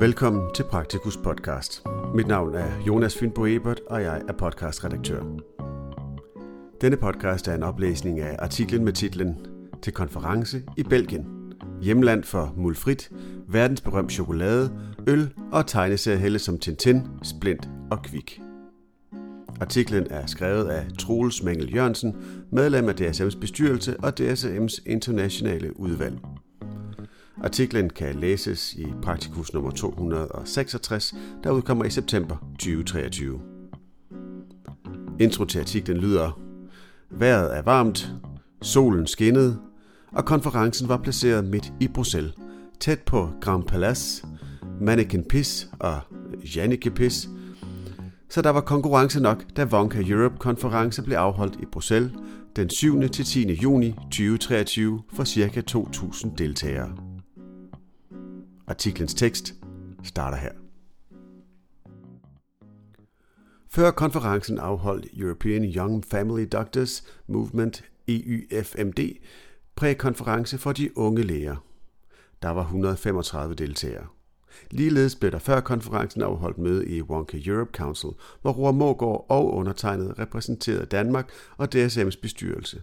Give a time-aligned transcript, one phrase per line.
[0.00, 1.82] Velkommen til Praktikus podcast.
[2.14, 5.22] Mit navn er Jonas Fynbo Ebert, og jeg er podcastredaktør.
[6.80, 9.46] Denne podcast er en oplæsning af artiklen med titlen
[9.82, 11.52] Til konference i Belgien.
[11.82, 13.10] Hjemland for mulfrit,
[13.48, 18.40] verdensberømt chokolade, øl og tegneseriehelle som Tintin, Splint og Kvik.
[19.60, 22.16] Artiklen er skrevet af Troels Mengel Jørgensen,
[22.52, 26.18] medlem af DSM's bestyrelse og DSM's internationale udvalg.
[27.42, 33.40] Artiklen kan læses i Praktikus nummer 266, der udkommer i september 2023.
[35.20, 36.40] Intro til artiklen lyder
[37.10, 38.12] Vejret er varmt,
[38.62, 39.58] solen skinnede,
[40.12, 42.34] og konferencen var placeret midt i Bruxelles,
[42.80, 44.26] tæt på Grand Palace,
[44.80, 46.00] Mannequin Pis og
[46.56, 47.28] Janneke Pis,
[48.28, 52.12] så der var konkurrence nok, da Vonka Europe-konference blev afholdt i Bruxelles
[52.56, 53.08] den 7.
[53.08, 53.52] til 10.
[53.52, 55.62] juni 2023 for ca.
[55.70, 57.07] 2.000 deltagere.
[58.68, 59.54] Artiklens tekst
[60.02, 60.52] starter her.
[63.70, 68.98] Før konferencen afholdt European Young Family Doctors Movement EUFMD
[69.76, 71.56] prækonference for de unge læger.
[72.42, 74.06] Der var 135 deltagere.
[74.70, 78.10] Ligeledes blev der før konferencen afholdt møde i Wonka Europe Council,
[78.42, 82.82] hvor Roar Mågaard og undertegnet repræsenterede Danmark og DSM's bestyrelse.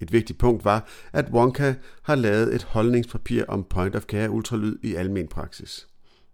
[0.00, 4.78] Et vigtigt punkt var, at Wonka har lavet et holdningspapir om point of care ultralyd
[4.82, 5.88] i almen praksis.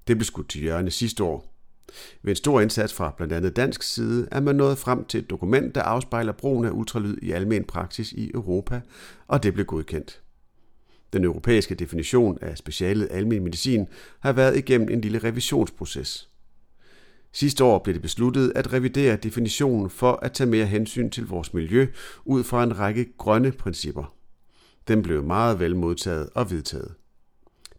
[0.08, 1.50] Det blev skudt til hjørne sidste år.
[2.22, 5.30] Ved en stor indsats fra blandt andet dansk side er man nået frem til et
[5.30, 8.80] dokument, der afspejler brugen af ultralyd i almen praksis i Europa,
[9.26, 10.20] og det blev godkendt.
[11.12, 13.86] Den europæiske definition af specialet almen medicin
[14.20, 16.28] har været igennem en lille revisionsproces.
[17.36, 21.54] Sidste år blev det besluttet at revidere definitionen for at tage mere hensyn til vores
[21.54, 21.86] miljø
[22.24, 24.14] ud fra en række grønne principper.
[24.88, 26.94] Den blev meget vel modtaget og vedtaget.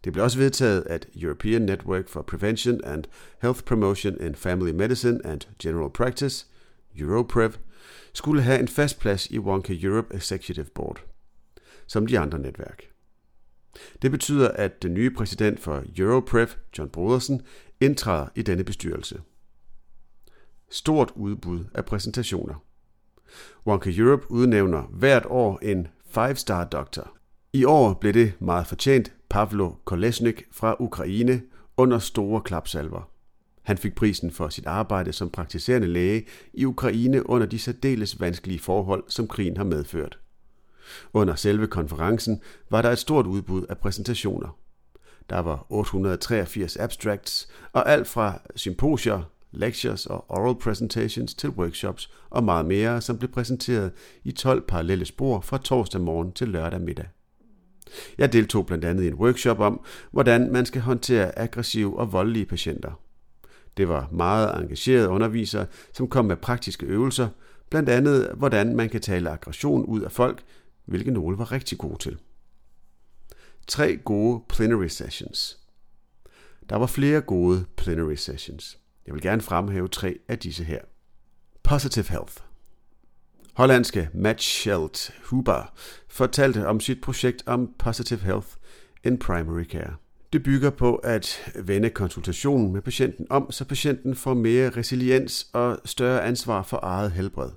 [0.03, 3.03] Det blev også vedtaget, at European Network for Prevention and
[3.41, 6.45] Health Promotion in Family Medicine and General Practice,
[6.99, 7.51] EuroPrev,
[8.13, 11.03] skulle have en fast plads i Wonka Europe Executive Board,
[11.87, 12.83] som de andre netværk.
[14.01, 16.47] Det betyder, at den nye præsident for EuroPrev,
[16.77, 17.41] John Brodersen,
[17.81, 19.19] indtræder i denne bestyrelse.
[20.75, 22.53] Stort udbud af præsentationer.
[23.67, 25.87] Wonka Europe udnævner hvert år en
[26.17, 27.11] 5-star doctor.
[27.53, 31.41] I år blev det meget fortjent Pavlo Kolesnik fra Ukraine
[31.77, 33.09] under store klapsalver.
[33.63, 38.59] Han fik prisen for sit arbejde som praktiserende læge i Ukraine under de særdeles vanskelige
[38.59, 40.19] forhold, som krigen har medført.
[41.13, 44.57] Under selve konferencen var der et stort udbud af præsentationer.
[45.29, 52.43] Der var 883 abstracts, og alt fra symposier, lectures og oral presentations til workshops og
[52.43, 53.91] meget mere, som blev præsenteret
[54.23, 57.07] i 12 parallelle spor fra torsdag morgen til lørdag middag.
[58.17, 62.45] Jeg deltog blandt andet i en workshop om, hvordan man skal håndtere aggressive og voldelige
[62.45, 63.01] patienter.
[63.77, 67.29] Det var meget engagerede undervisere, som kom med praktiske øvelser,
[67.69, 70.43] blandt andet hvordan man kan tale aggression ud af folk,
[70.85, 72.17] hvilket nogle var rigtig gode til.
[73.67, 75.59] Tre gode plenary sessions.
[76.69, 78.79] Der var flere gode plenary sessions.
[79.05, 80.79] Jeg vil gerne fremhæve tre af disse her.
[81.63, 82.33] Positive Health.
[83.53, 85.73] Hollandske Matt Schelt Huber
[86.09, 88.47] fortalte om sit projekt om Positive Health
[89.03, 89.95] in Primary Care.
[90.33, 95.79] Det bygger på at vende konsultationen med patienten om, så patienten får mere resiliens og
[95.85, 97.49] større ansvar for eget helbred.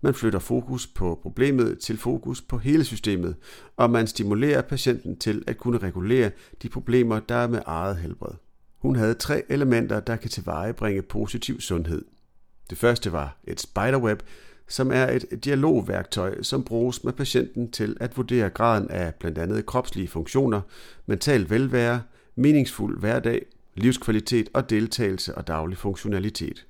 [0.00, 3.36] Man flytter fokus på problemet til fokus på hele systemet,
[3.76, 6.30] og man stimulerer patienten til at kunne regulere
[6.62, 8.34] de problemer, der er med eget helbred.
[8.82, 12.04] Hun havde tre elementer, der kan tilvejebringe positiv sundhed.
[12.70, 14.22] Det første var et spiderweb,
[14.68, 19.66] som er et dialogværktøj, som bruges med patienten til at vurdere graden af blandt andet
[19.66, 20.60] kropslige funktioner,
[21.06, 22.02] mental velvære,
[22.36, 26.66] meningsfuld hverdag, livskvalitet og deltagelse og daglig funktionalitet.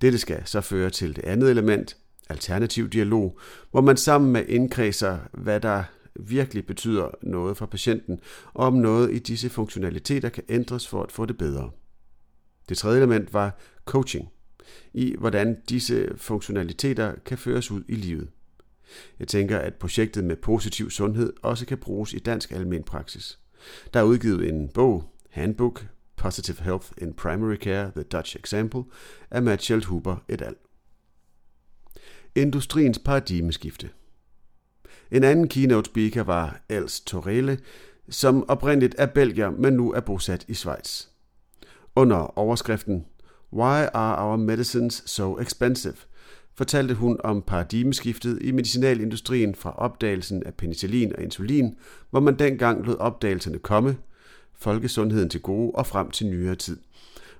[0.00, 1.96] Dette skal så føre til det andet element,
[2.28, 3.38] alternativ dialog,
[3.70, 5.84] hvor man sammen med indkredser, hvad der
[6.20, 8.20] virkelig betyder noget for patienten,
[8.54, 11.70] og om noget i disse funktionaliteter kan ændres for at få det bedre.
[12.68, 14.28] Det tredje element var coaching,
[14.94, 18.28] i hvordan disse funktionaliteter kan føres ud i livet.
[19.18, 23.38] Jeg tænker, at projektet med positiv sundhed også kan bruges i dansk almen praksis.
[23.94, 28.84] Der er udgivet en bog, Handbook, Positive Health in Primary Care, The Dutch Example,
[29.30, 30.54] af Matt Huber et al.
[32.34, 33.90] Industriens paradigmeskifte.
[35.10, 37.58] En anden keynote speaker var Els Torelle,
[38.08, 41.06] som oprindeligt er belgier, men nu er bosat i Schweiz.
[41.96, 43.04] Under overskriften
[43.52, 45.94] Why are our medicines so expensive?
[46.54, 51.76] fortalte hun om paradigmeskiftet i medicinalindustrien fra opdagelsen af penicillin og insulin,
[52.10, 53.96] hvor man dengang lod opdagelserne komme,
[54.54, 56.76] folkesundheden til gode og frem til nyere tid,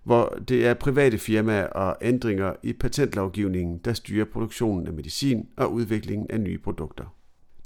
[0.04, 5.72] hvor det er private firmaer og ændringer i patentlovgivningen, der styrer produktionen af medicin og
[5.72, 7.17] udviklingen af nye produkter.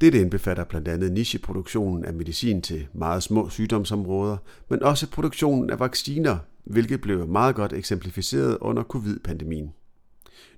[0.02, 4.37] Dette indbefatter blandt andet nicheproduktionen af medicin til meget små sygdomsområder,
[4.69, 9.72] men også produktionen af vacciner, hvilket blev meget godt eksemplificeret under covid-pandemien.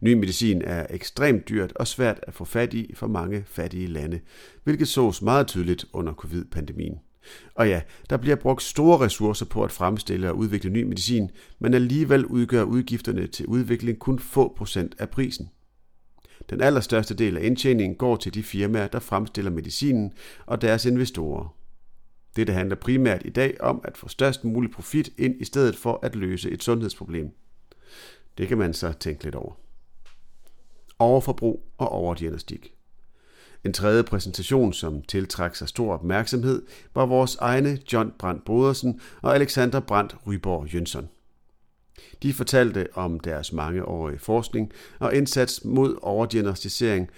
[0.01, 4.21] Ny medicin er ekstremt dyrt og svært at få fat i for mange fattige lande,
[4.65, 6.95] hvilket sås meget tydeligt under covid-pandemien.
[7.55, 7.81] Og ja,
[8.11, 12.63] der bliver brugt store ressourcer på at fremstille og udvikle ny medicin, men alligevel udgør
[12.63, 15.49] udgifterne til udvikling kun få procent af prisen.
[16.51, 20.13] Den allerstørste del af indtjeningen går til de firmaer, der fremstiller medicinen
[20.47, 21.57] og deres investorer.
[22.37, 25.99] Dette handler primært i dag om at få størst mulig profit ind i stedet for
[26.03, 27.31] at løse et sundhedsproblem.
[28.39, 29.53] Det kan man så tænke lidt over.
[30.99, 32.75] Overforbrug og overdiagnostik.
[33.65, 36.63] En tredje præsentation, som tiltrak sig stor opmærksomhed,
[36.95, 41.09] var vores egne John Brandt Brodersen og Alexander Brandt Ryborg Jønsson.
[42.25, 47.11] De fortalte om deres mangeårige forskning og indsats mod overdiagnostisering,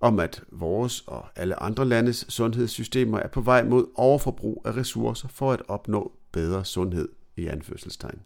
[0.00, 5.28] om at vores og alle andre landes sundhedssystemer er på vej mod overforbrug af ressourcer
[5.28, 8.20] for at opnå bedre sundhed i anførselstegn,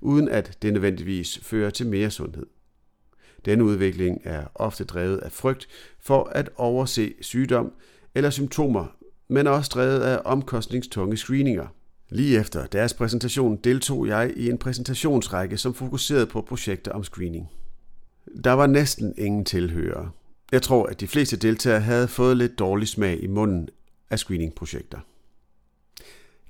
[0.00, 2.46] uden at det nødvendigvis fører til mere sundhed.
[3.44, 5.68] Denne udvikling er ofte drevet af frygt
[6.00, 7.72] for at overse sygdom
[8.14, 8.86] eller symptomer,
[9.28, 11.66] men også drevet af omkostningstunge screeninger.
[12.10, 17.48] Lige efter deres præsentation deltog jeg i en præsentationsrække, som fokuserede på projekter om screening.
[18.44, 20.10] Der var næsten ingen tilhørere.
[20.52, 23.68] Jeg tror, at de fleste deltagere havde fået lidt dårlig smag i munden
[24.10, 24.98] af screeningprojekter.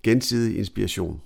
[0.03, 1.21] Gensidig inspiration.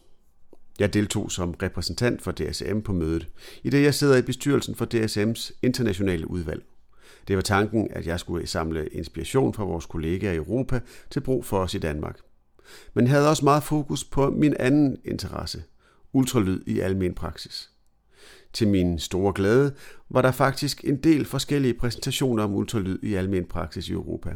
[0.78, 3.28] Jeg deltog som repræsentant for DSM på mødet,
[3.62, 6.62] i det jeg sidder i bestyrelsen for DSM's internationale udvalg.
[7.28, 10.80] Det var tanken, at jeg skulle samle inspiration fra vores kollegaer i Europa
[11.10, 12.18] til brug for os i Danmark.
[12.94, 15.62] Men havde også meget fokus på min anden interesse,
[16.12, 17.70] ultralyd i almen praksis.
[18.52, 19.74] Til min store glæde
[20.10, 24.34] var der faktisk en del forskellige præsentationer om ultralyd i almen praksis i Europa.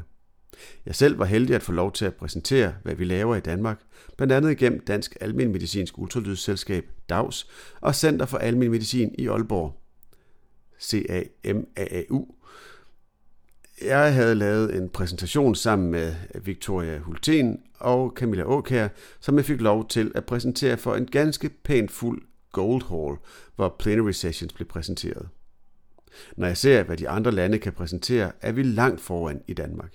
[0.86, 3.80] Jeg selv var heldig at få lov til at præsentere, hvad vi laver i Danmark,
[4.16, 7.50] blandt andet gennem Dansk Almen Medicinsk Ultralydsselskab, DAUS
[7.80, 9.80] og Center for Almen Medicin i Aalborg,
[10.80, 12.34] CAMAAU.
[13.82, 16.14] Jeg havde lavet en præsentation sammen med
[16.44, 18.88] Victoria Hulten og Camilla Åkær,
[19.20, 23.18] som jeg fik lov til at præsentere for en ganske pænt fuld Gold Hall,
[23.56, 25.28] hvor plenary sessions blev præsenteret.
[26.36, 29.92] Når jeg ser, hvad de andre lande kan præsentere, er vi langt foran i Danmark.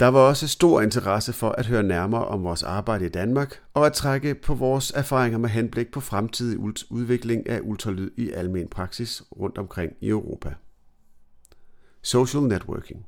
[0.00, 3.86] Der var også stor interesse for at høre nærmere om vores arbejde i Danmark og
[3.86, 6.58] at trække på vores erfaringer med henblik på fremtidig
[6.90, 10.54] udvikling af ultralyd i almen praksis rundt omkring i Europa.
[12.02, 13.06] Social networking.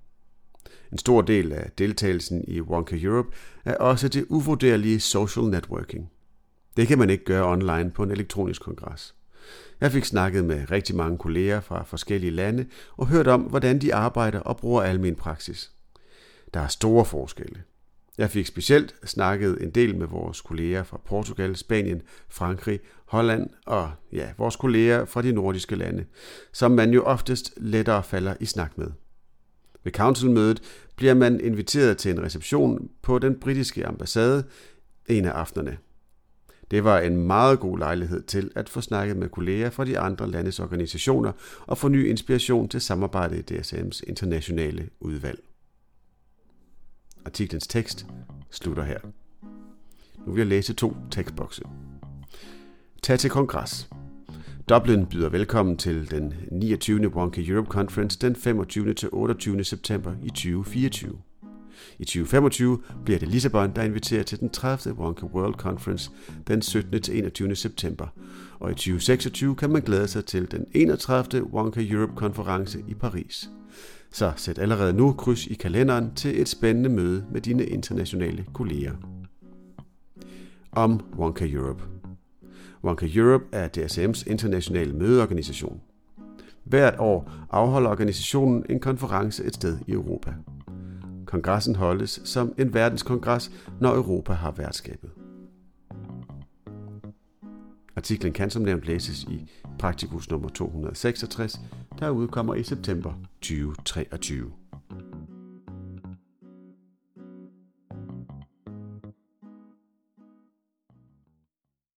[0.94, 3.28] En stor del af deltagelsen i Wonka Europe
[3.64, 6.10] er også det uvurderlige social networking.
[6.76, 9.14] Det kan man ikke gøre online på en elektronisk kongres.
[9.80, 13.94] Jeg fik snakket med rigtig mange kolleger fra forskellige lande og hørt om, hvordan de
[13.94, 15.70] arbejder og bruger almen praksis.
[16.54, 17.62] Der er store forskelle.
[18.18, 23.90] Jeg fik specielt snakket en del med vores kolleger fra Portugal, Spanien, Frankrig, Holland og
[24.12, 26.04] ja, vores kolleger fra de nordiske lande,
[26.52, 28.88] som man jo oftest lettere falder i snak med.
[29.84, 30.62] Ved councilmødet
[30.96, 34.44] bliver man inviteret til en reception på den britiske ambassade
[35.08, 35.78] en af aftenerne.
[36.70, 40.30] Det var en meget god lejlighed til at få snakket med kolleger fra de andre
[40.30, 45.40] landes organisationer og få ny inspiration til samarbejdet i DSM's internationale udvalg.
[47.24, 48.06] Artiklens tekst
[48.50, 48.98] slutter her.
[50.26, 51.62] Nu vil jeg læse to tekstbokse.
[53.02, 53.88] Tag til kongres.
[54.68, 57.08] Dublin byder velkommen til den 29.
[57.08, 58.94] Wonka Europe Conference den 25.
[58.94, 59.64] til 28.
[59.64, 61.18] september i 2024.
[61.98, 64.94] I 2025 bliver det Lissabon, der inviterer til den 30.
[64.94, 66.10] Wonka World Conference
[66.46, 67.02] den 17.
[67.02, 67.56] til 21.
[67.56, 68.06] september.
[68.58, 71.44] Og i 2026 kan man glæde sig til den 31.
[71.44, 73.50] Wonka Europe konference i Paris.
[74.12, 78.92] Så sæt allerede nu kryds i kalenderen til et spændende møde med dine internationale kolleger.
[80.72, 81.93] Om Wonka Europe.
[82.84, 85.80] Wonka Europe er DSM's internationale mødeorganisation.
[86.64, 90.34] Hvert år afholder organisationen en konference et sted i Europa.
[91.26, 93.50] Kongressen holdes som en verdenskongres,
[93.80, 95.10] når Europa har værtskabet.
[97.96, 101.60] Artiklen kan som nævnt læses i Praktikus nummer 266,
[101.98, 104.52] der udkommer i september 2023.